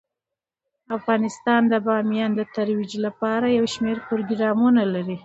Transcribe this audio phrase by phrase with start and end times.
[0.97, 5.17] افغانستان د بامیان د ترویج لپاره یو شمیر پروګرامونه لري.